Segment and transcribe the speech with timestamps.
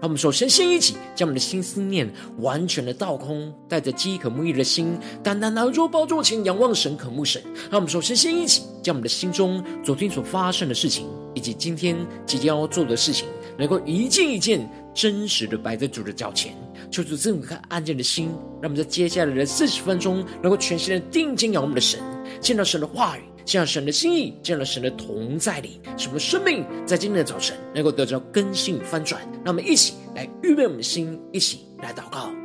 [0.00, 7.42] 让我们首先先一起将我们的心思念完全的倒空，带着饥渴慕义的心，单单拿着宝座前仰望神、渴慕神。
[7.70, 11.94] 让我们首先先一起将我们的心中昨天所发生的事情，以及今天
[12.24, 16.54] 即将要做的事情，能够一件一件真实的摆在主的脚前，
[16.90, 18.30] 求主赐我们看安静的心，
[18.62, 22.00] 让我们在接下来的四十分钟，能够全心的定睛仰望我们的神，
[22.40, 23.29] 见到神的话语。
[23.50, 29.20] 这样神的心意，进了神的同在里，使我们生命在今天的早晨能够得到更新翻转。
[29.44, 32.39] 让我们一起来预备我们的心，一起来祷告。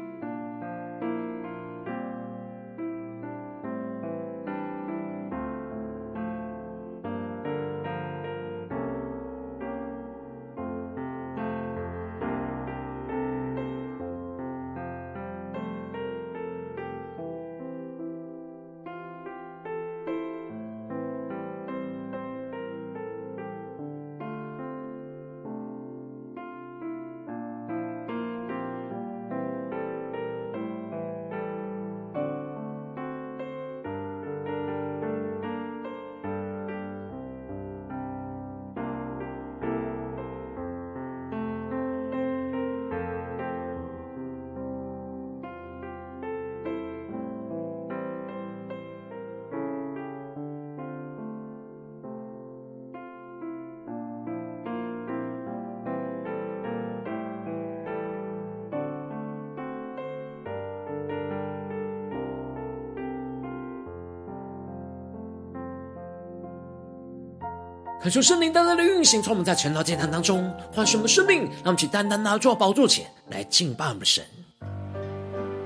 [68.06, 74.24] 恳求圣灵单单的运行，从我们在晨祷祭坛当中唤醒我们生命，让我们去单单拿到宝座前来敬拜我们的神。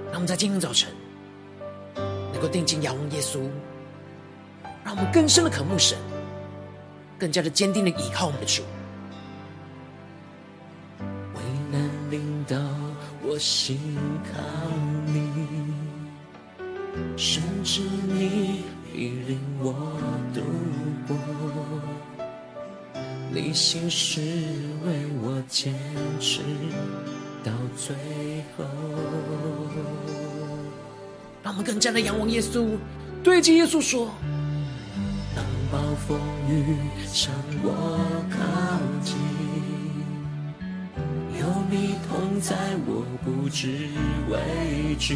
[0.05, 0.89] 让我们在今天早晨
[2.31, 3.41] 能够定睛仰望耶稣，
[4.85, 5.97] 让我们更深的渴慕神，
[7.17, 8.63] 更加的坚定的依靠我们的主。
[11.01, 11.41] 为
[11.73, 12.55] 难临到
[13.21, 13.97] 我心
[14.31, 14.39] 靠
[15.07, 15.29] 你，
[17.17, 18.63] 甚至你
[18.93, 19.73] 必领我
[20.33, 20.41] 度
[21.05, 21.17] 过。
[23.31, 24.19] 你心是
[24.85, 25.73] 为我坚
[26.19, 26.41] 持
[27.43, 27.95] 到最
[28.57, 28.65] 后，
[31.43, 32.77] 让我们更加的仰望耶稣，
[33.23, 34.09] 对着耶稣说：
[35.35, 36.19] 当暴风
[36.49, 36.75] 雨
[37.05, 37.31] 向
[37.61, 37.99] 我
[38.31, 38.39] 靠
[39.03, 39.15] 近，
[41.39, 42.55] 有你同在，
[42.87, 43.89] 我不知
[44.29, 45.15] 畏惧。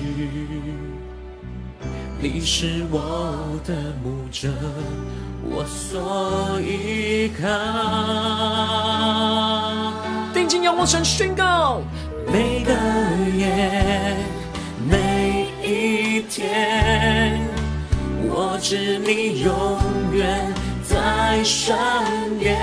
[2.22, 4.54] 你是我的牧者。
[5.46, 7.48] 我所依靠，
[10.34, 11.82] 定睛仰望神宣告，
[12.28, 12.72] 每个
[13.36, 14.16] 夜，
[14.90, 17.40] 每一天，
[18.24, 19.78] 我知你永
[20.14, 21.76] 远在身
[22.40, 22.58] 边，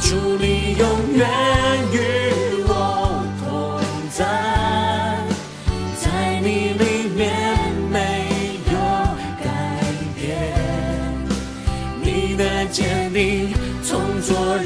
[0.00, 1.28] 祝你永远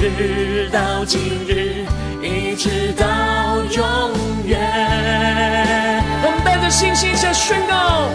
[0.09, 1.87] 日到今日，
[2.21, 3.05] 一直到
[3.71, 3.83] 永
[4.45, 4.59] 远。
[6.25, 8.11] 我们带着信心向宣告，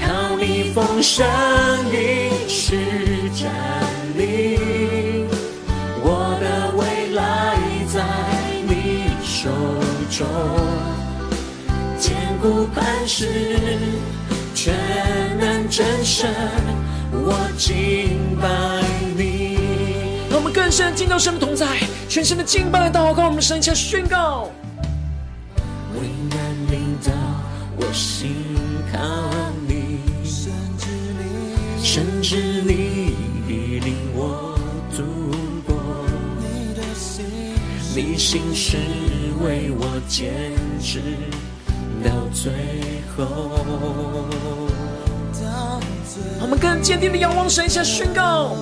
[0.00, 1.26] 靠你丰盛
[1.92, 3.50] 应许站
[4.16, 5.26] 立，
[6.02, 7.56] 我的未来
[7.92, 8.00] 在
[8.68, 9.50] 你手
[10.08, 10.24] 中，
[11.98, 13.26] 坚固磐石，
[14.54, 14.72] 全
[15.40, 16.30] 能真神。
[17.12, 18.46] 我敬拜
[19.16, 19.19] 你，
[20.70, 21.66] 更深进到神的同在，
[22.08, 24.52] 全身的敬拜祷告，我们神前宣告。
[25.94, 26.38] 危难
[26.70, 27.10] 临到
[27.76, 28.36] 我心
[28.92, 29.00] 靠
[29.66, 30.86] 你，甚至
[31.18, 33.16] 你，甚至你
[33.48, 34.56] 必领我
[34.96, 35.02] 度
[35.66, 35.76] 过。
[36.38, 37.24] 你的心，
[37.92, 38.76] 你心是
[39.44, 40.32] 为我坚
[40.80, 41.00] 持
[42.04, 42.52] 到最
[43.16, 43.26] 后。
[46.40, 48.54] 我们更坚定的仰望神，下宣告：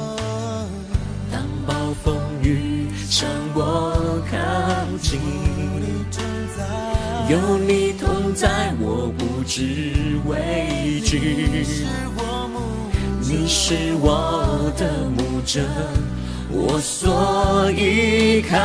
[2.49, 4.37] 雨向我靠
[5.03, 5.21] 近，
[7.29, 11.67] 有你同在，我不知畏惧。
[13.21, 15.61] 你是我的牧者，
[16.51, 18.57] 我所依靠。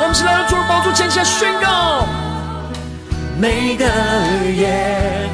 [0.00, 2.06] 我们是来到主的宝座前，下宣告：
[3.36, 3.84] 每个
[4.56, 5.28] 夜，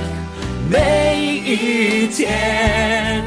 [0.70, 3.23] 每一天。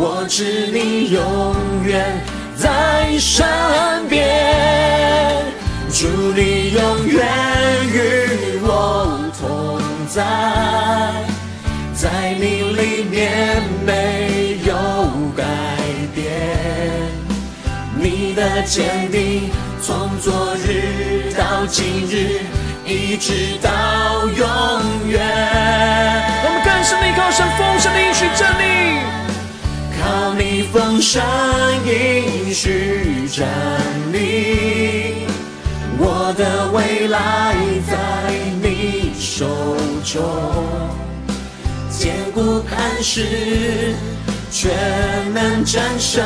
[0.00, 1.54] 我知你永
[1.86, 2.22] 远
[2.58, 3.46] 在身
[4.08, 4.26] 边，
[5.92, 7.24] 祝你永远
[7.86, 9.78] 与我同
[10.08, 10.24] 在，
[11.94, 14.74] 在你里面没有
[15.36, 15.44] 改
[16.12, 16.26] 变，
[17.94, 19.50] 你的坚定
[19.80, 22.40] 从昨日到今日，
[22.84, 23.70] 一直到
[24.26, 25.20] 永远。
[26.42, 28.77] 我们更深的靠神丰盛的应许真理。
[30.72, 31.22] 靠你丰盛
[31.84, 33.46] 应许站
[34.12, 35.26] 立，
[35.98, 37.54] 我的未来
[37.86, 37.96] 在
[38.62, 39.46] 你手
[40.04, 40.22] 中，
[41.90, 43.94] 坚固磐石，
[44.50, 44.70] 全
[45.32, 46.24] 能战胜，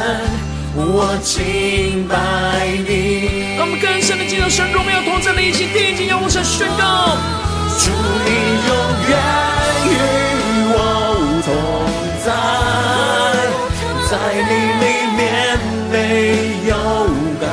[0.75, 3.56] 我敬拜你。
[3.56, 7.17] 让我们更深的进入神荣耀同在的一起，定睛仰望神宣告：
[7.79, 7.91] 主
[8.25, 8.31] 你
[8.69, 8.75] 永
[9.09, 9.12] 远
[9.87, 9.91] 与
[10.75, 10.77] 我
[11.45, 11.49] 同
[12.25, 13.51] 在。
[14.12, 14.87] 在你里
[15.17, 15.25] 面
[15.91, 15.97] 没
[16.69, 16.73] 有
[17.41, 17.47] 改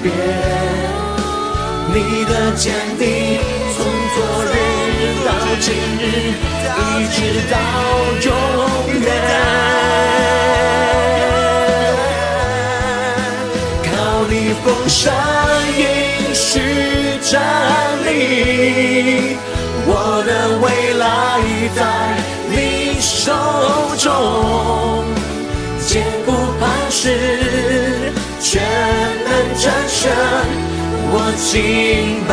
[0.00, 0.06] 变，
[1.92, 2.62] 你的坚
[2.96, 3.02] 定
[3.74, 3.76] 从
[4.14, 4.46] 昨日
[5.26, 5.28] 到
[5.58, 5.66] 今
[5.98, 6.06] 日，
[6.70, 6.80] 一
[7.10, 7.16] 直
[7.50, 7.52] 到
[8.22, 8.30] 永
[9.00, 9.06] 远。
[13.82, 13.90] 靠
[14.30, 15.02] 你丰盛
[15.78, 15.82] 应
[16.32, 16.48] 许
[17.28, 17.34] 站
[18.06, 19.36] 立，
[19.84, 19.90] 我
[20.24, 20.30] 的
[20.62, 20.64] 未
[20.94, 21.02] 来
[21.74, 21.78] 在
[22.48, 22.54] 你
[23.00, 23.34] 手
[23.98, 24.06] 中。
[25.88, 27.16] 坚固磐石，
[28.42, 28.60] 全
[29.24, 30.12] 能战胜，
[31.10, 31.48] 我敬
[32.28, 32.30] 拜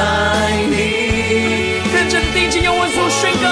[0.70, 1.80] 你。
[1.94, 3.46] 跟着定睛仰望主宣告。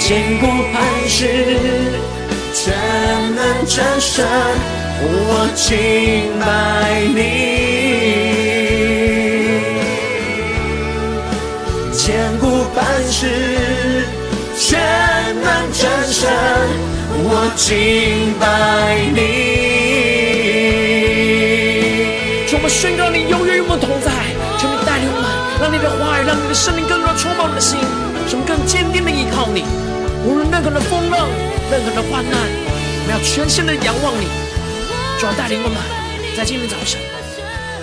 [0.00, 1.20] 坚固磐石，
[2.52, 2.74] 全
[3.36, 4.26] 能战胜，
[5.04, 5.62] 我敬
[6.40, 6.44] 拜
[7.14, 7.16] 你。
[11.96, 13.20] 坚固磐石，
[14.58, 14.80] 全
[15.40, 16.91] 能战胜。
[17.34, 19.16] 我敬拜你，
[22.46, 24.12] 求我们宣告你永远与我们同在，
[24.60, 25.24] 求你带领我们，
[25.56, 27.80] 让你的话语，让你的圣灵更多充满我们的心，
[28.28, 29.64] 使我们更坚定的依靠你。
[30.28, 31.26] 无论任何的风浪，
[31.72, 34.28] 任何的患难，我们要全心的仰望你，
[35.18, 35.80] 主要带领我们，
[36.36, 37.00] 在今天早晨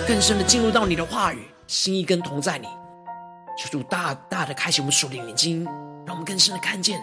[0.06, 2.68] 更深的进入到你的话语，心意跟同在你，
[3.58, 5.66] 求主大大的开启我们属灵眼睛，
[6.06, 7.02] 让我们更深的看见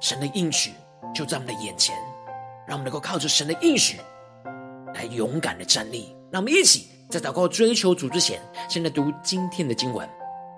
[0.00, 0.74] 神的应许。
[1.14, 1.94] 就在我们的眼前，
[2.66, 3.98] 让我们能够靠着神的应许
[4.94, 6.14] 来勇敢的站立。
[6.30, 10.08] 让我们一起在祷告追求主之前，先来读今天的经文。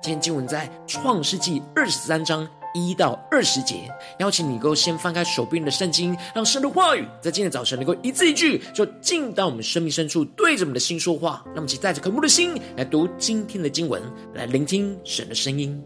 [0.03, 3.89] 今天经文在创世纪二十三章一到二十节。
[4.19, 11.45] 邀请你能够先翻开手边的圣经，让神的话语在今天早晨能够一字一句，就进到我们生命深处，对着我们的心说话。
[11.55, 14.03] 那么，请带着渴慕的心来读今天的经文，
[14.35, 15.83] 来聆听神的声音。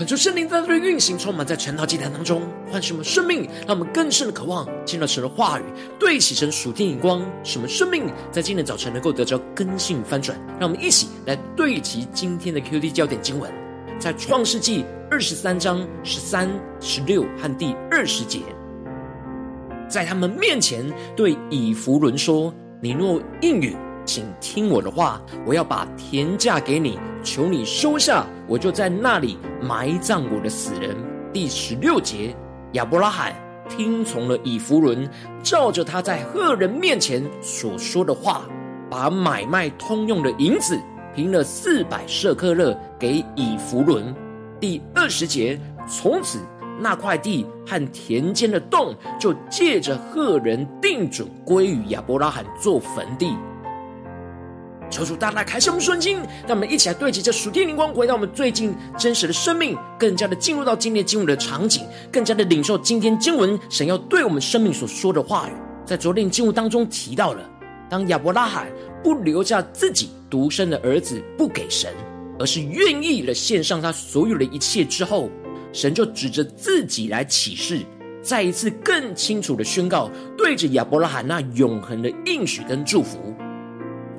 [0.00, 2.40] 恳求圣灵在这里运行，充满在晨祷祭坛当中，
[2.72, 5.62] 唤醒我们生命，让我们更深的渴望进入神的话语，
[5.98, 10.40] 对齐神属天眼光，使我们生命在今天早晨能够得着更新翻转。
[10.58, 13.52] 让我们一起来对齐今天的 QD 焦点经文，
[13.98, 16.48] 在创世纪二十三章十三、
[16.80, 18.40] 十六和第二十节，
[19.86, 20.82] 在他们面前
[21.14, 23.76] 对以弗伦说：“你若应允。”
[24.06, 30.96] 请听我的话，我要把田价给你，求你收下，我就在那里埋葬我的死人。
[31.32, 32.34] 第十六节，
[32.72, 33.32] 亚伯拉罕
[33.68, 35.08] 听从了以弗伦，
[35.40, 38.42] 照着他在赫人面前所说的话，
[38.90, 40.76] 把买卖通用的银子
[41.14, 44.12] 平了四百舍客勒给以弗伦。
[44.58, 46.40] 第二十节，从此
[46.80, 53.32] 那块地和田间的洞就借着赫人定准归于亚伯拉罕做坟地。
[54.90, 65.52] 求主大大开启我们顺心，让我们一起来对齐这属天灵光，回到我们最近真实的生命，更加的进入到今天经文的场景，更加的领受今天经文神要对我们生命所说的话语。
[65.86, 67.48] 在昨天经文当中提到了，
[67.88, 68.66] 当亚伯拉罕
[69.02, 71.92] 不留下自己独生的儿子不给神，
[72.38, 75.30] 而是愿意了献上他所有的一切之后，
[75.72, 77.80] 神就指着自己来启示，
[78.22, 83.34] 再一次更清楚的宣告，对着亚伯拉罕那永恒的应许跟祝福。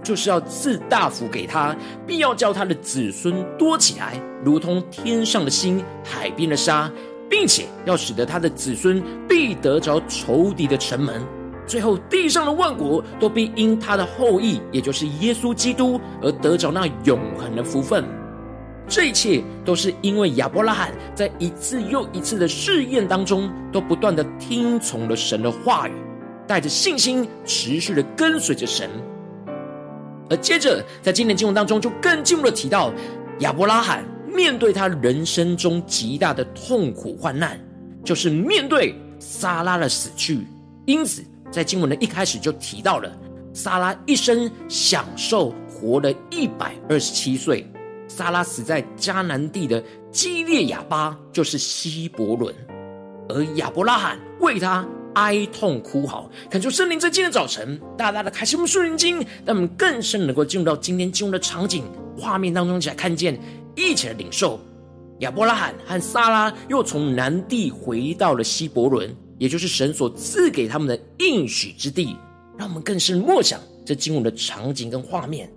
[0.04, 6.92] 就是要赐大福给他，必要叫他的子孙多起来，如同天上的星、海边的沙，
[7.30, 11.22] 并且要使得他的子孙必得着仇敌的城门。
[11.68, 18.04] 最后，地上的万国都必因他的后裔，也就是耶稣基督，而得着那永恒的福分。
[18.88, 25.94] 这一切都是因为亚伯拉罕在一次又一次的试验当中，都不断的听从了神的话语，
[26.46, 28.90] 带着信心持续的跟随着神。
[30.32, 32.94] 而接着，在今天经文当中，就更进一步的提到
[33.40, 34.02] 亚伯拉罕
[34.34, 37.60] 面对他人生中极大的痛苦患难，
[38.02, 40.48] 就是面对撒拉的死去。
[40.86, 41.22] 因此，
[41.52, 43.12] 在经文的一开始就提到了
[43.54, 47.70] 撒拉一生享受活了一百二十七岁。
[48.08, 52.56] 撒拉死在迦南地的基列雅巴，就是希伯伦，
[53.28, 54.88] 而亚伯拉罕为他。
[55.16, 61.84] 哀痛哭嚎，恳求圣灵在今天早晨大大的开启我们属灵经，让我们更深能够进入到今天经文的场景
[62.18, 63.40] 画面当中，一起来看见，
[63.76, 64.60] 一起来领受。
[65.20, 72.16] 亚伯拉罕和撒拉又从南地回到了希伯伦，也就是神所赐给他们的应许之地。
[72.58, 75.52] 让我们更深默想这经文的场景跟画面。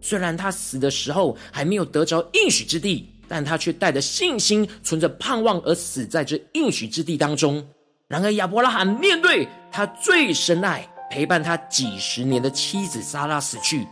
[0.00, 7.64] 虽然他死的时候还没有得着应许之地，但他却带着信心，存着盼望而死在这应许之地当中。
[8.08, 13.86] 然而，亚伯拉罕面对他最深爱、陪伴他几十年的妻子撒拉死去，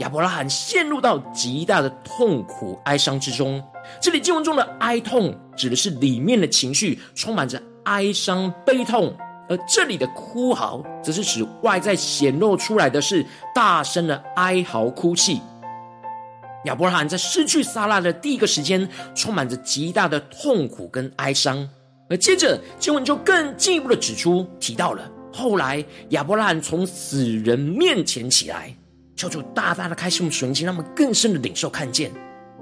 [0.00, 3.62] 亚伯拉罕陷入到极大的痛苦哀伤之中。
[4.00, 9.14] 这里经文中的哀痛，指的是里面的情绪充满着哀伤、悲痛；
[9.48, 15.40] 而这里的哭嚎，则是指外在显露出来的是大声的哀嚎、哭泣。
[16.64, 21.68] 亚伯拉罕在失去撒拉的第一个时间，充满着极大的痛苦跟哀伤。
[22.16, 28.74] 接着经文就更进一步的指出，提到了后来亚伯拉罕从死人面前起来，
[29.16, 32.10] 求主大大的开启我们属灵心，让我们更深的领受看见，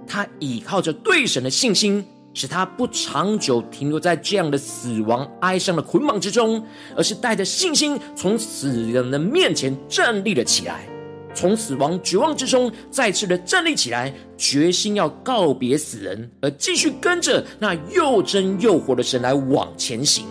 [0.07, 2.05] 他倚靠着对神的信心，
[2.35, 6.65] 使他不长久停留在这样的死亡哀伤的捆绑之中，
[6.97, 10.87] 而是带着信心从死人的面前站立了起来。
[11.35, 20.27] 从死亡绝望之中再次的站立起来，决心要告别死人，而继续跟着那又真又活的神来往前行。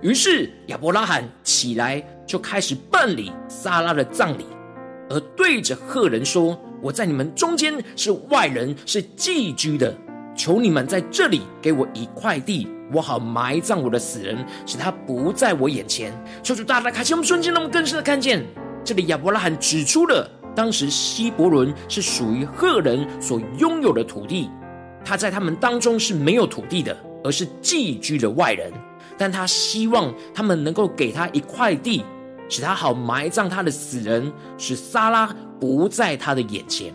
[0.00, 4.44] 于是亚伯拉罕起来，就开始办理撒拉的葬礼，
[5.08, 9.96] 而对着赫人说：“我在你们中间是外人，是寄居的，
[10.36, 16.12] 求你们在这里给我一块地，我好埋葬我的死人，使他不在我眼前。”
[16.44, 18.44] 求主大大开启我们瞬间，让我们更深的看见。
[18.84, 24.50] 这里亚伯拉罕指出了，当时希伯伦是属于赫人所拥有的土地，
[25.02, 28.70] 他在他们当中是没有土地的，而是寄居的外人。
[29.16, 32.04] 但他希望他们能够给他一块地，
[32.48, 36.92] 使他好埋葬他的死人，使撒拉不在他的眼前。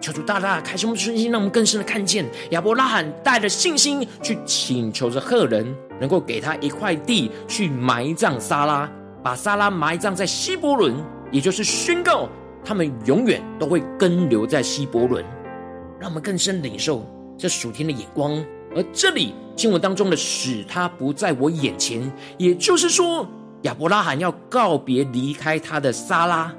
[0.00, 5.66] 求主大大开启我们的信心，让我们更深的看见亚伯拉罕带着信心去请求着赫人，
[6.00, 8.90] 能够给他一块地去埋葬撒拉。
[9.24, 10.94] 把撒拉埋葬在希伯伦，
[11.32, 12.28] 也就是宣告
[12.62, 15.24] 他们永远都会跟留在希伯伦，
[15.98, 17.06] 让我们更深领受
[17.38, 18.32] 这属天的眼光。
[18.76, 23.26] 而这里经文当中的“使他不在我眼前”，也就是说
[23.62, 26.54] 亚伯拉罕要告别离开他的撒拉，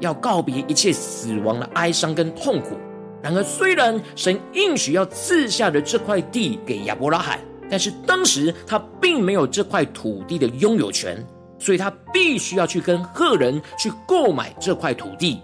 [0.00, 2.78] 要告别一切死亡的哀伤跟痛苦，
[3.22, 7.38] 然而，虽然神应许要赐下的这块地给亚伯拉罕，
[7.68, 11.22] 但是当时他并没有这块土地的拥有权，
[11.64, 15.40] 所以他必须要去跟赫人去购买这块土地。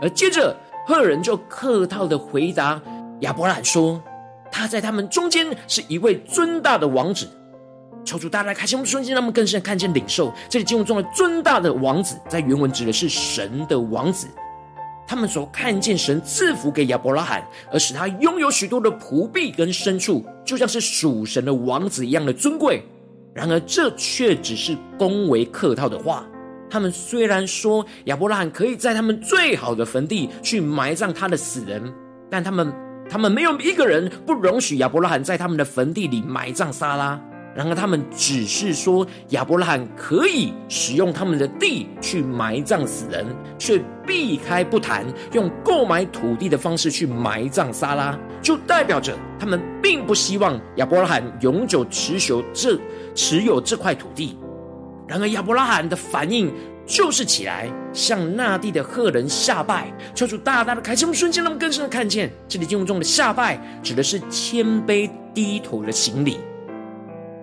[0.00, 0.54] 而接着，
[0.86, 2.80] 赫人就客套的回答
[3.22, 4.00] 亚伯拉罕说
[4.52, 7.26] ：“他在他们中间是一位尊大的王子。”
[8.06, 14.28] 求主大家开启我们的心，让我们更深看见领受这里经文中的尊大的王子，在原文指的是神的王子。
[15.08, 22.84] 他们所看见神赐福给亚伯拉罕，而使他拥有许多的仆婢跟牲畜，就像是属神的王子一样的尊贵。
[23.36, 26.24] 然而，这却只是恭维客套的话。
[26.70, 31.92] 他们虽然说亚伯拉罕可以在他们最好的坟地去埋葬他的死人，
[32.30, 32.72] 但他们
[33.08, 37.20] 他们没有一个人不容许亚伯拉罕在他们的坟地里埋葬撒拉。
[37.56, 43.24] 然而，他们只是说亚伯拉罕可以使用他们的地去埋葬死人，
[43.58, 52.78] 却避开不谈用购买土地的方式去埋葬撒拉，就代表着他们并不希望亚伯拉罕永久持有这
[53.14, 54.36] 持有这块土地。
[55.08, 56.52] 然而，亚伯拉罕的反应
[56.84, 66.36] 就是起来向那地的赫人下拜，求主大大的开启我们瞬间，让我们更深的看见，这里经文中的下拜指的是谦卑低头的行礼。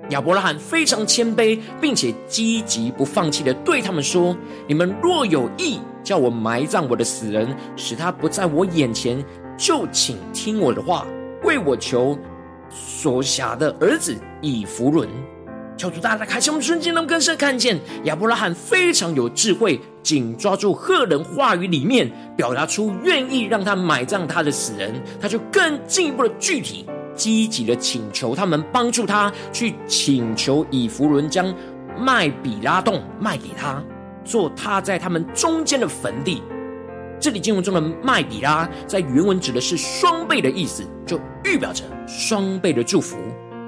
[0.10, 4.36] 亚伯拉罕非常谦卑，并且积极不放弃的对他们说
[4.68, 9.24] ：“你们若有意叫我埋葬我的死人，使他不在我眼前，
[9.58, 11.08] 就请听我的话，
[11.44, 12.18] 为我求
[12.70, 15.08] 所辖的儿子以弗伦。”
[15.76, 26.86] 求主大大开启我们瞬间，能更深看见亚伯拉罕非常有智慧，紧抓住赫人话语里面表达出愿意让他埋葬他的死人，他就更进一步的具体。
[27.15, 31.54] 积极的请求他们帮助他去请求以弗伦将
[31.97, 33.82] 麦比拉洞卖给他，
[34.23, 36.41] 做他在他们中间的坟地。
[37.19, 43.15] 这里经文中的麦比拉在原文指的是双倍的意思，就预表着双倍的祝福。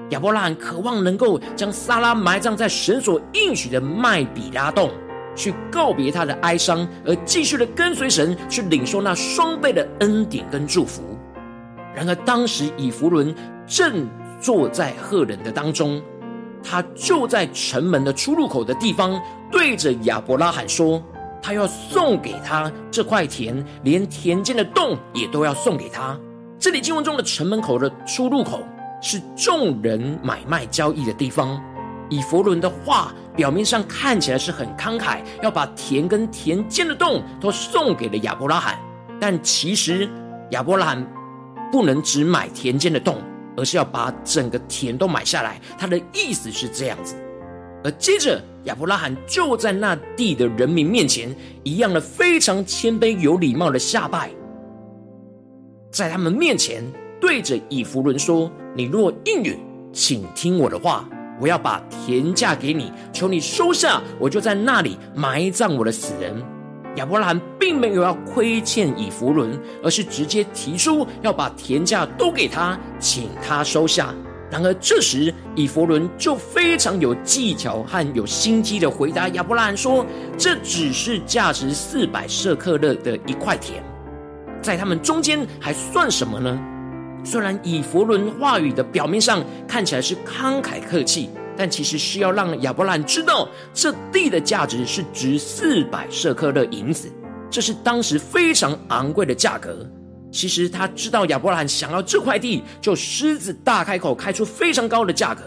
[0.09, 4.91] 亚伯拉罕渴望能够将撒拉埋葬在神所应许的麦比拉洞，
[5.35, 11.01] 去告别他的哀伤，而继续的跟随神去领受那双倍的恩典跟祝福。
[11.95, 13.33] 然而，当时以弗伦
[13.65, 14.07] 正
[14.41, 16.01] 坐在赫人的当中，
[16.61, 19.19] 他就在城门的出入口的地方，
[19.51, 21.01] 对着亚伯拉罕说
[21.41, 26.19] ：“他要送给他这块田，连田间的洞也都要送给他。”
[26.59, 28.61] 这里经文中的城门口的出入口
[29.01, 31.61] 是众人买卖交易的地方。
[32.09, 38.77] 以弗伦的话表面上看起来是很慷慨，要把田跟田间的洞都送给了亚伯拉罕，
[39.19, 40.09] 但其实
[40.51, 41.14] 亚伯拉罕。
[41.75, 43.17] 不能只买田间的洞，
[43.57, 45.59] 而是要把整个田都买下来。
[45.77, 47.15] 他的意思是这样子。
[47.83, 54.31] 而接着，亚伯拉罕就在那地的人民面前，一样的非常谦卑有礼貌的下拜，
[55.91, 56.81] 在他们面前
[57.19, 59.59] 对着以弗伦说：“你若应允，
[59.91, 61.09] 请听我的话，
[61.41, 66.41] 我要把田价给你，求你收下，我就在那里埋葬我的死人。”
[66.95, 74.13] 亚伯拉罕并没有要亏欠以弗伦，而是直接提出要把田价都给他，请他收下。
[74.49, 80.05] 然而这时以弗伦就非常有技巧和有心机的回答亚伯拉罕说
[80.37, 83.83] ：“这只是价值四百舍克勒的一块田，
[84.61, 86.57] 在他们中间还算什么呢？”
[87.25, 91.31] 虽然以弗伦话语的表面上看起来是慷慨客气。
[91.57, 97.09] 但其实是要让亚伯兰知道，这地的价值是值四百舍客勒银子，
[97.49, 99.89] 这是当时非常昂贵的价格。
[100.31, 105.43] 其实他知道亚伯兰想要这块地，就狮子大开口，开出非常高的价格。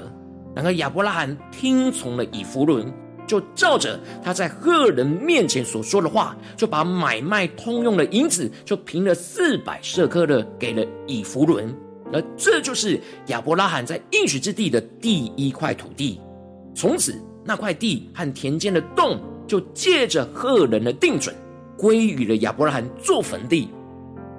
[0.57, 2.91] 然而亚伯拉罕听从了以弗伦，
[3.27, 11.73] 就照着他在赫人面前所说的话，就把买卖通用的银子，就凭了四百舍客勒给了以弗伦。
[12.13, 16.21] 而这就是亚伯拉罕在应许之地的第一块土地。
[16.75, 21.35] 从此，那块地和田间的洞就借着赫人的定准，
[21.77, 23.69] 归于了亚伯拉罕做坟地。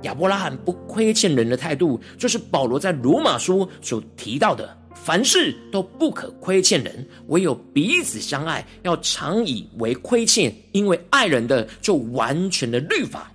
[0.04, 13.30] 亚伯拉罕不亏欠人的态度，就是保罗在罗马书所提到的：凡事都不可亏欠人，唯有彼此相爱，要常以为亏欠，因为爱人的就完全的律法。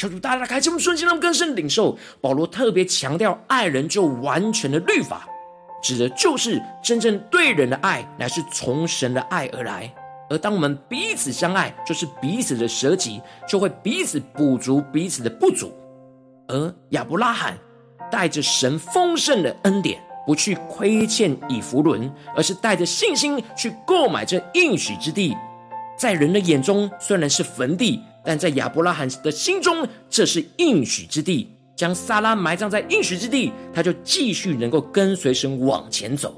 [0.00, 1.94] 求主大大开启我们瞬间，让我们更深领受。
[2.22, 5.28] 保罗特别强调，爱人就完全的律法，
[5.82, 9.92] 指的就是真正对人的爱，乃是从神的爱而来。
[10.30, 15.70] 而当我们彼此相爱，就是彼此的舍己，就会彼此补足彼此的不足。
[16.48, 17.58] 而亚伯拉罕
[18.10, 25.36] 带着神丰盛的恩典，不去亏欠以弗伦，而是带着信心去购买这应许之地。
[25.98, 28.00] 在人的眼中，虽然是坟地。
[28.24, 36.34] 但在亚伯拉罕的心中，这是应许之地，将撒拉埋葬在应许之地，他就继续能够跟随神往前走。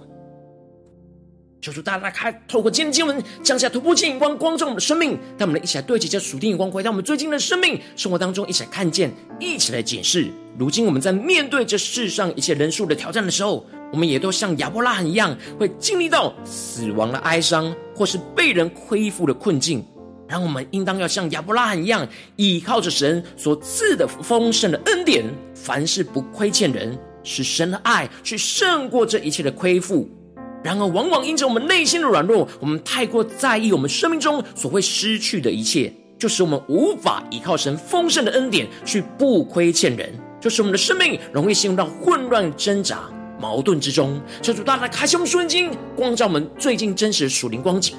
[1.61, 5.17] 求主大大开，透过今天经文降下突破性眼光，光照我们的生命。
[5.39, 10.29] 让我们一起来对齐这属天眼光，回到我们最近的生命生活当中，一起来看见，一起来检视。
[10.59, 19.85] 如今我们在面对这世上一切人数的挑战的时候，我们也都像亚伯拉罕一样，会经历到死亡的哀伤，或是被人亏负的困境。
[20.33, 25.23] 让我们应当要像亚伯拉罕一样，依靠着神所赐的丰盛的恩典，
[25.55, 30.09] 凡事不亏欠人，使神的爱去胜过这一切的亏负。
[30.65, 43.01] 然而，往往因着我们内心的软弱，我们太过在意我们生命中所会失去的一切，就使我们无法依靠神丰盛的恩典去不亏欠人，就使我们的生命容易陷入到混乱、挣扎、
[43.39, 44.19] 矛盾之中。
[44.41, 47.95] 求主大大开启我们属灵经，光照我们最近真实的属灵光景，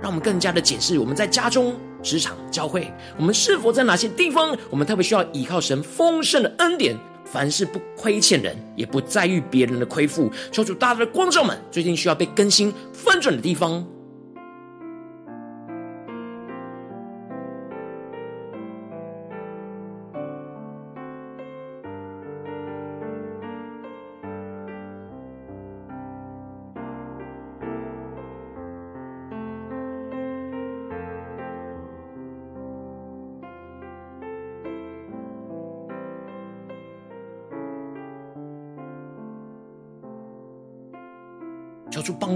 [0.00, 6.96] 让我们更加的检视我们在家中、职场、教会，我们是否在哪些地方，我们特别需要依靠神丰盛的恩典。
[7.24, 10.30] 凡事不亏欠人，也不在意别人的亏负。
[10.52, 13.84] 求主大大的光照们，最近需要被更新翻转的地方。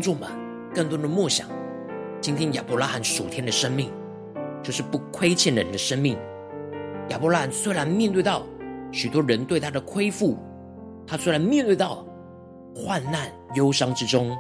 [0.01, 0.31] 帮助我们，
[0.75, 1.47] 更多的默想，
[2.23, 3.93] 今天亚伯拉罕属天的生命，
[4.63, 6.17] 就是不亏欠人的生命。
[7.11, 8.47] 亚伯拉罕虽然面对到
[8.91, 10.39] 许多人对他的亏负，
[11.07, 12.03] 他虽然面对到
[12.75, 14.35] 患难忧伤之中，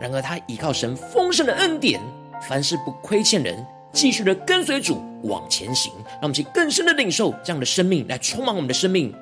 [0.00, 2.00] 然而他依靠神丰盛的恩典，
[2.48, 3.62] 凡事不亏欠人，
[3.92, 5.92] 继续的跟随主往前行。
[6.12, 9.14] 让我们去更深的领受这样的生命，来充满我们的生命。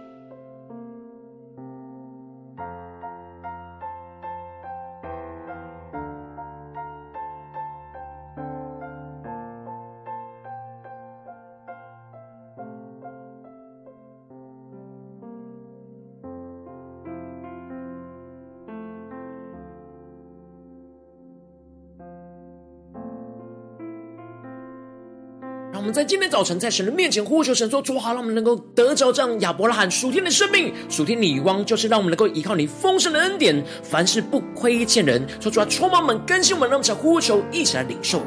[25.93, 38.23] 在今天早晨，在神的面前呼求神说：“主好，让我们能够得着这样亚伯拉罕属天的生命，属天的眼光，就是让我们能够依靠你丰盛的恩典，凡事不亏欠人。”说主啊，充满我们，更新我们，让我们想呼求，一起来领受。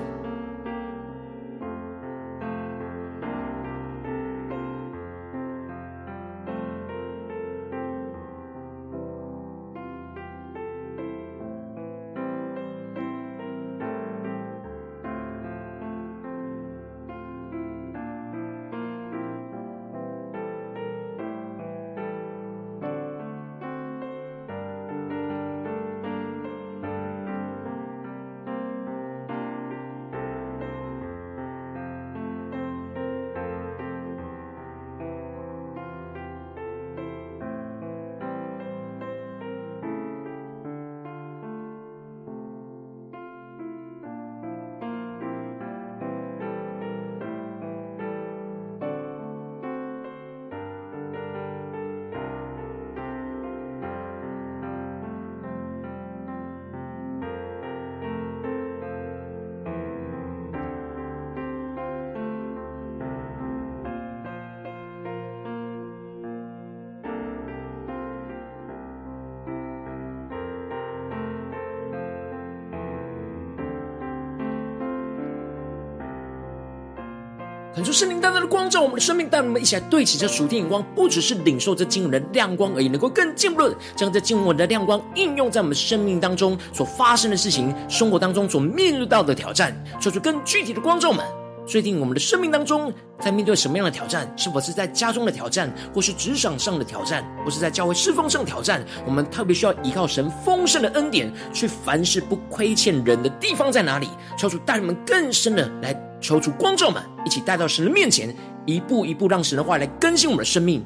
[77.75, 91.25] 恳求圣灵单单的光照我们的生命，带我们一起来对齐这属天眼光，不只是领受这经文的亮光而已，能够更进一步的将这经文的亮光应用在我们生命当中所发生的事情、生活当中所面对到的挑战，做出更具体的光照们。
[91.67, 94.33] 最近我们的生命当中，在面对什么样的挑战？
[94.37, 98.85] 是否是在家中的挑战，或是职场上的挑战，或是在教会侍奉上的挑战？
[99.05, 104.07] 我们特别需要依靠神丰盛的恩典，去凡事不亏欠人的地方在哪里？
[104.37, 105.93] 求主带你们更深的来。
[106.25, 108.35] 抽出光照们，一起带到神的面前，
[108.65, 110.83] 一步一步让神的话来更新我们的生命。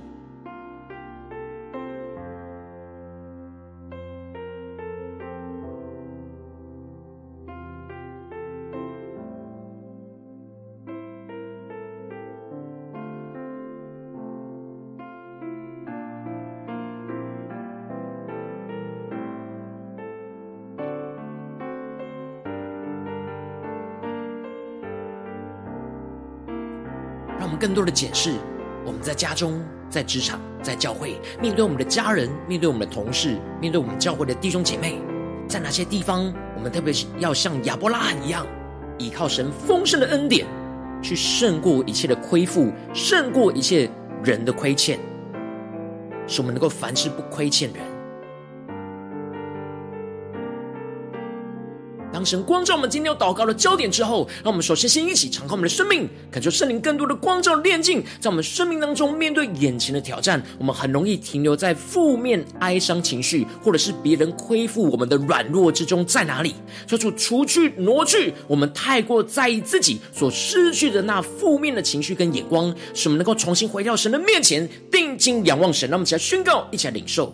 [27.60, 28.34] 更多的检视，
[28.86, 34.96] 我们在家中、在职场、在教会，面对我们的家人，面对我们的同事，面对我们教会的弟兄姐妹，
[35.48, 38.48] 在哪些地方，我们特别要像亚伯拉罕一样，
[38.98, 40.48] 依靠神丰盛的恩典，
[41.02, 43.90] 去胜过一切的亏负，胜过一切
[44.24, 44.98] 人的亏欠，
[46.28, 47.89] 使我们能够凡事不亏欠人。
[52.20, 66.56] 当神光照我们今天要祷告的焦点之后，让我们首先先一起敞开我们的生命，感受圣灵更多的光照炼净，在我们生命当中面对眼前的挑战，我们很容易停留在负面哀伤情绪，或者是别人亏负我们的软弱之中，在哪里？
[66.86, 75.90] 求主除去挪去我们太过在意自己所失去的那负面的情绪跟眼光，使我们能够重新回到神的面前，定睛仰望神。
[75.90, 77.34] 让我们一起来宣告，一起来领受。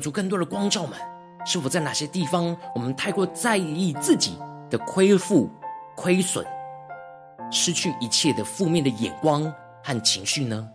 [0.00, 0.98] 求更多的光照们，
[1.46, 4.32] 是否在哪些地方，我们太过在意自己
[4.70, 5.48] 的亏负、
[5.94, 6.44] 亏损，
[7.50, 9.52] 失去一切的负面的眼光
[9.84, 10.68] 和情绪呢？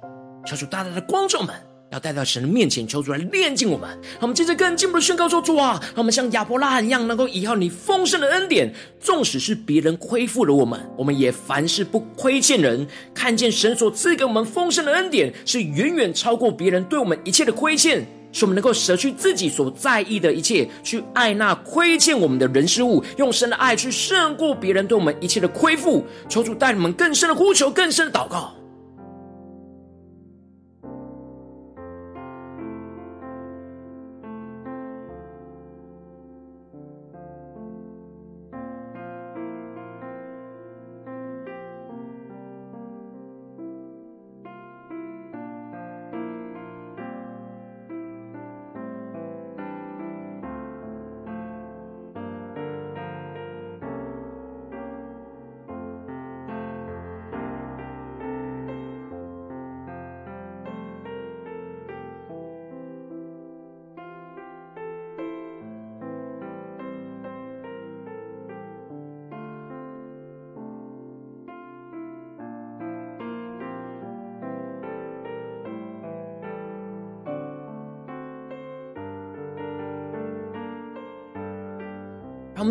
[0.46, 1.56] 求主大大的光照们，
[1.92, 3.90] 要带到神的面前，求主来炼净我们。
[3.90, 12.88] 让我们接着更进一步的宣告说：主啊，让我们像亚伯拉罕一样，能够依靠你丰盛的恩典，纵使是别人亏负了我们，我们也凡事不亏欠人。
[13.14, 18.06] 看见神所赐给我们丰盛的恩典，是远远超过别人对我们一切的亏欠。
[18.36, 26.06] 使我们能够舍去自己所在意的一切，去爱那亏欠我们的人事物，用神的爱去胜过别人对我们一切的亏负。
[26.28, 28.54] 求主带你们更深的呼求，更深的祷告。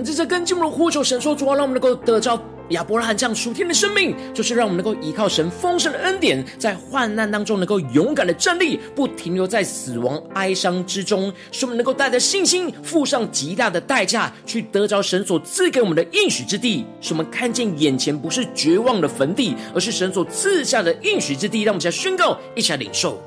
[0.05, 2.39] 在这更进一步的呼求神说：主啊，让我们能够得着
[2.71, 21.63] 亚伯拉罕这样属天的生命，就是让我们能够依靠神丰盛的恩典，在患难当中能够勇敢的站立，不停留在死亡哀伤之中，使我们能够带着信心，付上极大的代价，去得着神所赐给我们的应许之地，使我们看见眼前不是绝望的坟地，而是神所赐下的应许之地。
[21.63, 23.19] 让我们一起来宣告，一起来领受。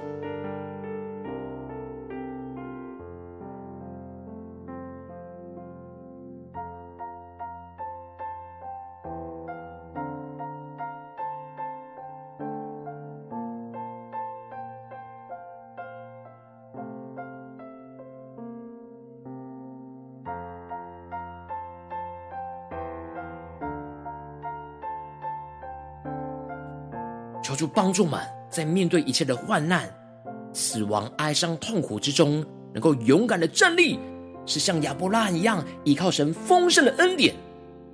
[27.78, 29.88] 帮助们，在面对一切的患难、
[30.52, 34.00] 死亡、哀伤、痛苦之中，能够勇敢的站立，
[34.48, 37.36] 是像亚伯拉罕一样，依靠神丰盛的恩典，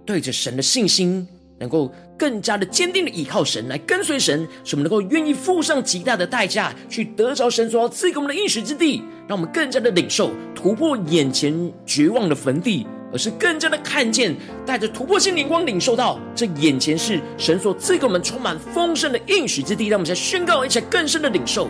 [0.06, 1.28] 对着神的信心，
[1.60, 11.54] 能够更加的坚定的依靠神来跟随神，使我们能够愿意付上极大的代价，去得着神所要赐给我们的应许之地，让我们更加的领受，突破眼前
[11.86, 12.88] 绝望的坟地。
[13.14, 21.70] 而是更加的看见，带着突破性灵光领受到，这眼前是神所赐给我们充满丰盛的应许之地，让我们再宣告一下更深的领受。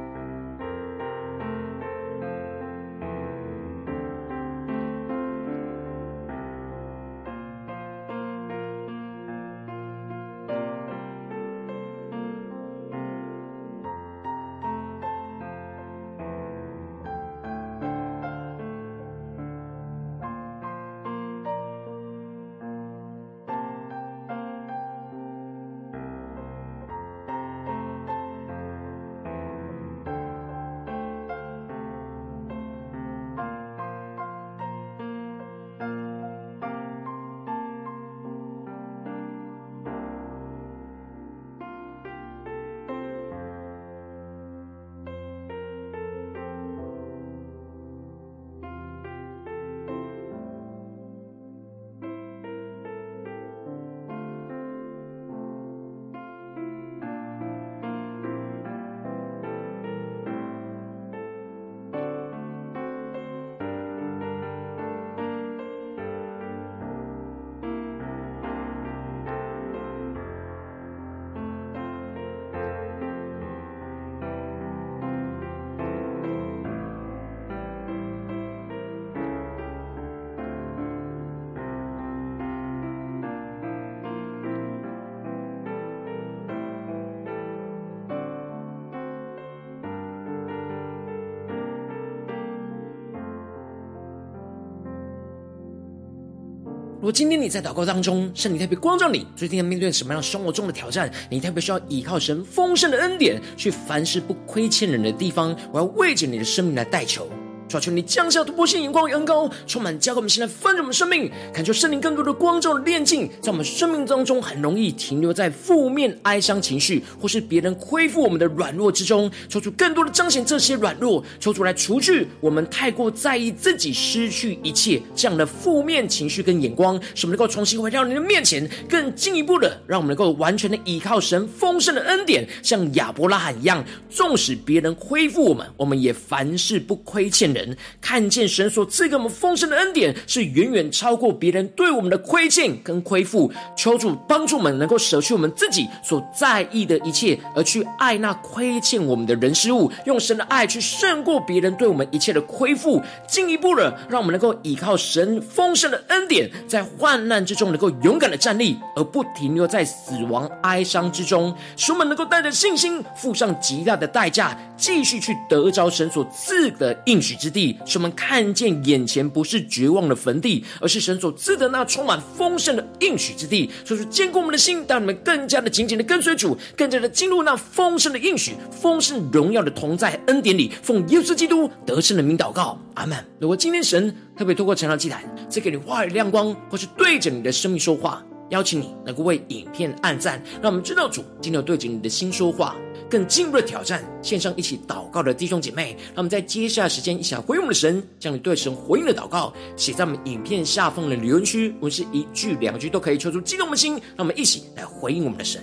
[97.01, 101.11] 如果今天你在祷告当中，圣灵特别光照你，最近要面对什么样生活中的挑战？
[101.31, 107.27] 你特别需要依靠神丰盛的恩典，去凡事不亏欠人的地方，我要为着你的生命来代求。
[107.71, 119.31] 求求你降下突破性眼光与恩膏，充满交给我们，现在丰盛我们生命，感受圣灵更多的光照的炼净，在我们生命当中很容易停留在负面哀伤情绪，或是别人亏负我们的软弱之中。
[119.47, 137.60] 抽出更多的彰显这些软弱，抽出来除去我们太过在意自己失去一切这样的负面情绪跟眼光，使我们能够重新回到你的面前，更进一步的让我们能够完全的依靠神丰盛的恩典，像亚伯拉罕一样，纵使别人亏负我们，我们也凡事不亏欠人。
[137.99, 143.51] 看见神所赐给我们丰盛的恩典，是远远超过别人对我们的亏欠跟亏负。
[143.75, 153.01] 求主帮助我们，能够舍去我们自己所在意的一切，而去爱那亏欠我们的人事物，用神的爱去胜过别人对我们一切的亏负。
[153.27, 161.55] 进一步的，让我们能够依靠神丰盛的恩典，在患难之中能够勇敢的站立，而不停留在死亡哀伤之中。
[161.77, 167.77] 使我们能够带着信心，付上极大的代价，继续去得着神所赐的应许之地。
[167.85, 173.69] 使我们看见眼前不是绝望的坟地，而是神所赐的那充满丰盛的应许之地。
[173.85, 180.71] 所以说，坚固我们的心，让你们更加的紧紧的跟随主，更加的进入那丰盛的应许、丰盛荣耀的同在恩典里。
[180.81, 183.17] 奉耶稣基督得胜的名祷告，阿门。
[183.39, 192.75] 如果今天神特别透过晨祷祭坛，赐给你话语亮光，或是对着你的生命说话，邀请你能够为影片按赞，让我们知道主今天有对着你的心说话。
[193.09, 205.61] 更进一步的挑战，线上一起祷告的弟兄姐妹，让我们在接下来时间一起来回应我们的神，将你对神回应的祷告写在我们影片下方的留言区，我们是一句两句都可以，抽出激动的心，让我们一起来回应我们的神。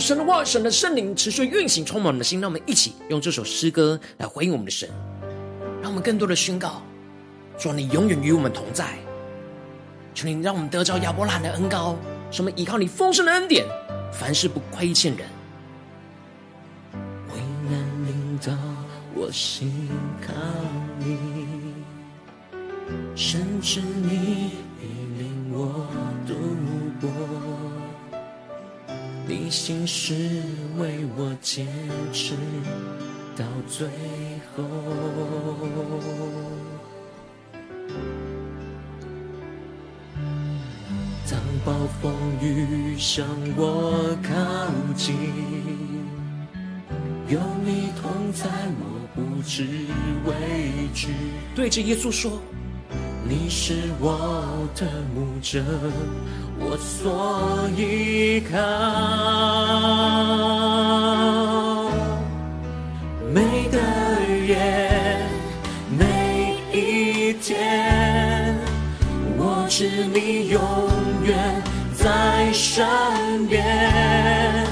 [0.00, 2.40] 神的话，神的圣灵持续运行，充满我们的心。
[2.40, 4.88] 让我们一起用这首诗歌来回应我们的神，
[5.82, 6.82] 让我们更多的宣告：
[7.58, 8.98] 说你永远与我们同在。
[10.14, 11.96] 求你让我们得着亚伯拉罕的恩膏，
[12.30, 13.66] 使我们依靠你丰盛的恩典，
[14.10, 15.28] 凡事不亏欠人。
[16.94, 17.40] 为
[17.70, 18.52] 难临到
[19.14, 19.88] 我心
[20.26, 20.32] 靠
[20.98, 21.16] 你，
[23.14, 24.52] 甚至你
[29.30, 30.12] 你心事
[30.76, 31.64] 为我坚
[32.12, 32.34] 持
[33.36, 33.86] 到最
[34.56, 34.64] 后。
[41.30, 41.72] 当暴
[42.02, 42.12] 风
[42.42, 43.24] 雨向
[43.56, 44.34] 我靠
[44.96, 45.14] 近，
[47.28, 48.50] 有你同在，
[48.80, 49.62] 我不知
[50.26, 51.06] 畏惧。
[51.54, 52.32] 对着耶稣说。
[53.22, 55.62] 你是我的牧者，
[56.58, 58.56] 我所依靠。
[63.32, 63.78] 每个
[64.46, 64.56] 夜，
[65.98, 68.56] 每一天，
[69.36, 70.60] 我知你永
[71.24, 71.62] 远
[71.94, 72.86] 在身
[73.48, 74.66] 边，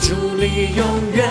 [0.00, 1.28] 主你永远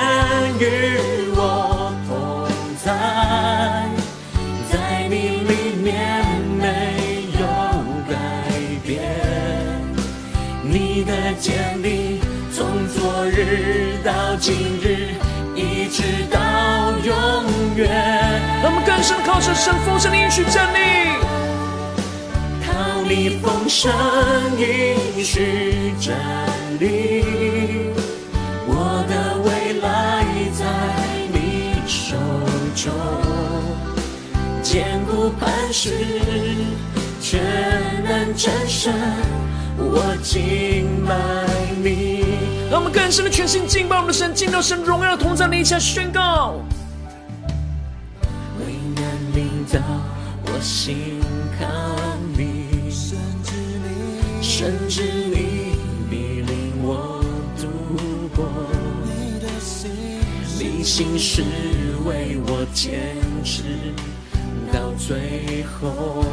[13.45, 15.15] 直到今日，
[15.53, 16.39] 一直到
[17.03, 17.13] 永
[17.75, 18.41] 远。
[18.63, 20.77] 我们更深靠着神丰盛的应许站立，
[22.65, 23.91] 靠你丰盛
[24.57, 26.15] 应许站
[26.79, 27.25] 立，
[28.65, 30.23] 我的未来
[30.53, 30.63] 在
[31.33, 31.35] 你
[31.85, 32.15] 手
[32.75, 32.93] 中，
[34.61, 35.89] 坚固磐石，
[37.21, 37.41] 全
[38.07, 38.93] 能战胜。
[39.75, 41.13] 我敬拜
[41.83, 42.22] 你，
[42.73, 46.55] 让我们更深的全心敬拜我们的神，敬到神荣耀的同在里，一起来宣告。
[48.57, 49.05] 危难
[49.35, 49.79] 临到，
[50.45, 51.21] 我心
[51.59, 51.67] 靠
[52.35, 53.53] 你，甚至
[53.83, 55.77] 你，甚至你
[56.09, 57.23] 必领我
[57.61, 57.67] 度
[58.35, 58.43] 过。
[59.05, 59.91] 你的心，
[60.57, 61.43] 你心是
[62.07, 63.61] 为我坚持
[64.73, 66.25] 到最后。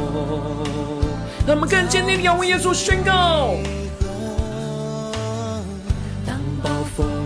[1.45, 3.53] 让我们更坚定的仰望耶稣，宣告：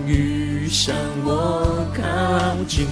[0.06, 2.03] 雨向我靠
[2.68, 2.88] 近，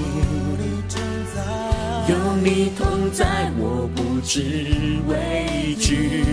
[2.07, 4.41] 有你同在，我不知
[5.07, 6.25] 畏惧。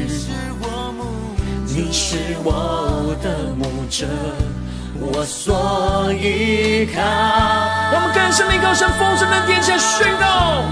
[1.66, 4.06] 你是我的牧者，
[4.98, 7.00] 我所依靠。
[7.92, 10.64] 我们更深的高声丰盛的殿下宣告：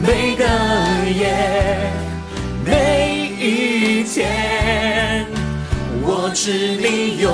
[0.00, 0.44] 每个
[1.10, 1.90] 夜。
[2.64, 5.26] 每一天，
[6.02, 7.28] 我知你永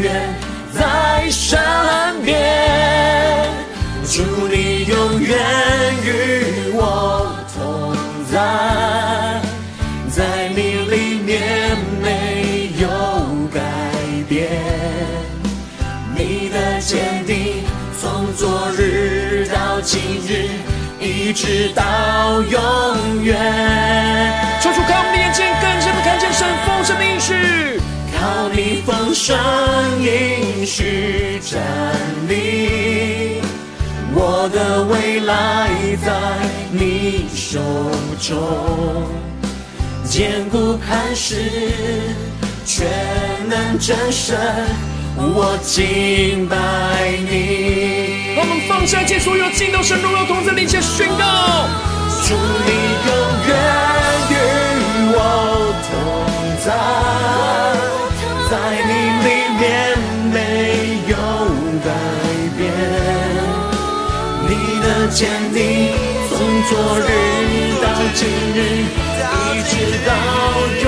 [0.00, 0.39] 远
[0.80, 1.58] 在身
[2.24, 2.40] 边，
[4.02, 5.38] 祝你永远
[6.02, 7.94] 与我同
[8.32, 8.40] 在，
[10.08, 12.88] 在你里面没有
[13.52, 13.60] 改
[14.26, 14.48] 变，
[16.16, 17.62] 你的坚定
[18.00, 20.48] 从昨日到今日。
[20.98, 23.36] 一直到永远。
[24.62, 27.69] 求主开我们的眼睛，更深的看见神丰盛的应许。
[28.40, 29.36] 靠你丰盛
[30.00, 31.60] 应许站
[32.26, 33.42] 立，
[34.14, 35.68] 我的未来
[36.02, 36.10] 在
[36.72, 37.60] 你手
[38.18, 39.04] 中，
[40.04, 41.50] 坚固磐石，
[42.64, 42.88] 全
[43.46, 44.34] 能战胜。
[45.18, 46.56] 我敬拜
[47.28, 51.68] 你，我们放下一切所有，敬到神荣耀同在的一切宣告。
[52.26, 52.34] 主
[52.64, 52.70] 你
[53.04, 53.12] 永
[53.48, 53.52] 远
[54.30, 54.34] 与
[55.12, 55.18] 我
[55.84, 55.92] 同
[56.64, 56.72] 在，
[58.50, 58.92] 在你
[59.26, 59.28] 里
[59.60, 59.62] 面
[60.32, 60.34] 没
[61.06, 61.14] 有
[61.84, 61.88] 改
[62.58, 62.60] 变，
[64.48, 64.50] 你
[64.82, 65.18] 的坚
[65.54, 65.58] 定
[66.28, 67.08] 从昨日
[67.80, 68.18] 到今
[68.52, 68.58] 日，
[69.30, 69.72] 一直
[70.04, 70.10] 到
[70.82, 70.84] 永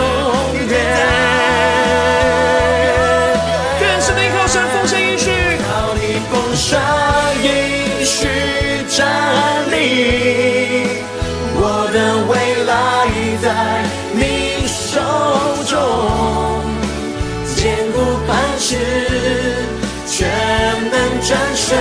[21.72, 21.80] 战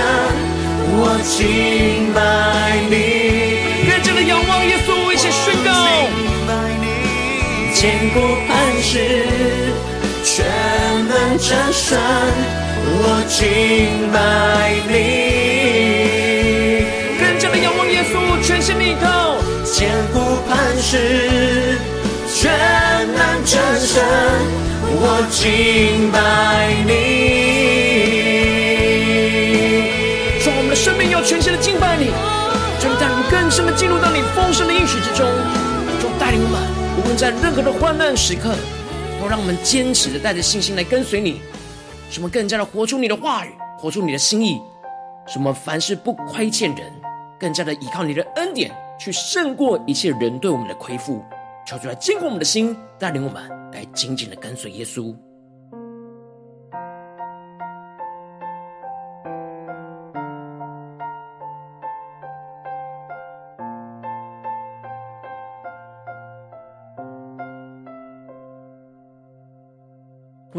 [0.94, 2.18] 我敬拜
[2.88, 2.94] 你。
[3.86, 5.68] 更加的仰望耶稣，一起宣告：
[7.74, 7.80] 坚
[8.14, 8.16] 固
[8.48, 8.92] 磐石，
[10.24, 10.46] 全
[11.08, 11.98] 能战胜。
[12.84, 14.16] 我敬拜
[14.88, 14.92] 你，
[17.20, 20.16] 更加的仰望耶稣，全心依靠，坚固
[20.48, 21.76] 磐石，
[22.34, 22.50] 全
[23.12, 24.02] 能战胜。
[24.94, 26.16] 我敬拜
[26.86, 26.90] 你，
[31.32, 32.08] 全心的敬拜你，
[32.78, 35.26] 就带领更深的进入到你丰盛的应许之中，
[35.98, 36.60] 就带领我们，
[37.00, 38.54] 无论在任何的患难时刻，
[39.18, 41.40] 都让我们坚持的带着信心来跟随你。
[42.10, 44.60] 使我们更加的活出你的话语，活出你的心意。
[45.26, 46.92] 使我们凡事不亏欠人，
[47.40, 48.70] 更加的依靠你的恩典，
[49.00, 51.24] 去胜过一切人对我们的亏负。
[51.66, 55.16] 求主来坚固我们的心，带领我们来紧紧的跟随耶稣。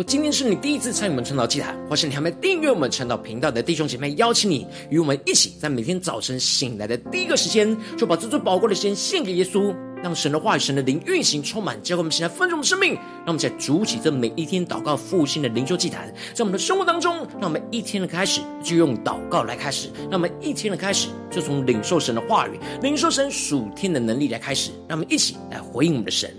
[0.04, 9.74] 今天是你第一次参与我们晨祷祭坛，或是你还没订阅我们晨祷频道的弟兄姐妹，邀请你与我们一起，在每天早晨醒来的第一个时间，就把这最宝贵的时间献给耶稣，
[10.04, 12.94] 让神的话语、神的灵运行充满，教给我们现在丰盛的生命。
[12.96, 26.30] 让我们在主起这每一天祷告复兴的灵修祭坛，在我们的生活当中，让我们一天的开始就用祷告来开始，让我们一天的开始就从领受神的话语、领受神属天的能力来开始，让我们一起来回应我们的神。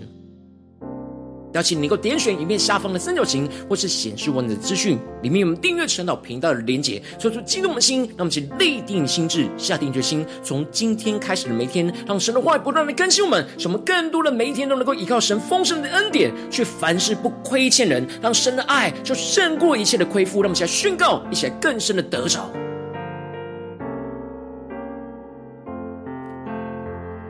[1.55, 22.51] 邀请你能够点选影片下方的三角形，或是显示文字资讯，里面有我们订阅晨祷频道的连结，说出激动的心，让我们一起立定心志，下定决心，从今天开始的每一天，让神的话不断的更新我们，使我们更多的每一天都能够依靠神丰盛的恩典，去凡事不亏欠人，让神的爱就胜过一切的亏负，让我们一起来宣告，一起来更深的得着。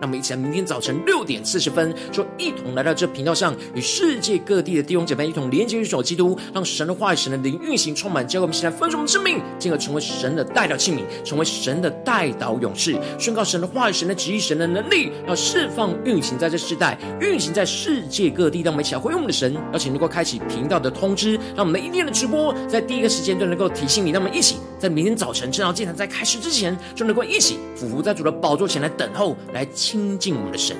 [0.00, 18.62] 那我们一起来，明天早晨六点四十分，就一同来到这频道上，与世界各地的弟兄姐妹一同连接于主基督，让神的话语、神的灵运行充满，教给我们现在丰盛的生命，进而成为神的代表器皿，成为神的代祷勇士，宣告神的话语、神的旨意、神的能力，要释放运行在这世代，运行在世界各地。
[18.62, 24.10] 让我们一起来回应我们的神，邀请能够开启频道的通知，让我们的一天的直播在第一个时间都能够提醒你。
[24.10, 30.76] 让我们一起在明天早晨正要祭坛在开始之前，就能够一起俯伏在主的宝座前来等候，来亲近我们的神。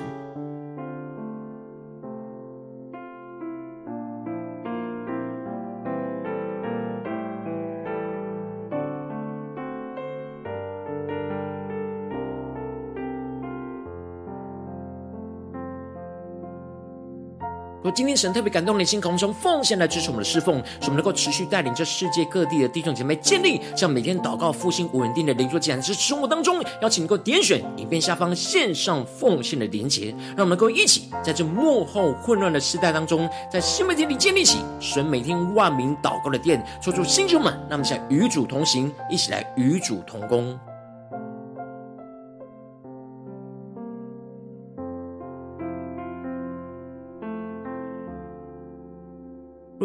[17.85, 40.59] 若今天神特别感动你的心，从奉献来支持我们的侍奉，使我们能够持续带领这世界各地的弟兄姐妹建立，像每天祷告复兴稳定的灵修祭坛，在生活当中，邀请能够点选影片下方线上奉献的连结，让我们能够一起在这幕后混乱的时代当中，在新媒体里建立起神每天万名祷告的殿，说出星球们，让我们想与主同行，一起来与主同工。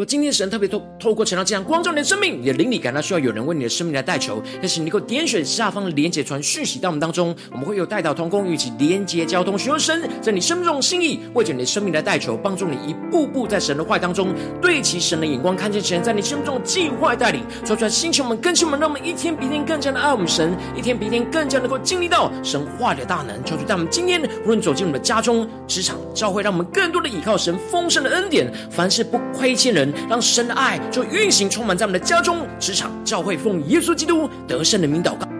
[0.05, 23.43] 今天神特别透透过晨祷这样光照你的生命，你的灵里感到需要有人为你的生命来代求，但是你能够点选下方的连结传讯息到我们当中，我们会有代祷同工与其连结交通，寻求神在你生命中的心意，为着你的生命来代求，帮助你一步步在神的话当中对齐神的眼光，看见神在你生命中的计划带领，说出来星球们、更新们，让我们一天比一天更加的爱我们神，一天比一天更加能够经历到神话的大能。
[23.43, 29.90] 求主在我们今天无论走进我们的家中、职场、教会，让我们更多的依靠神丰盛的恩典，凡事不亏欠人。
[30.09, 35.30] 让神的爱就运行充满在我们的家中、职场、教会，奉耶稣基督得胜的名祷告。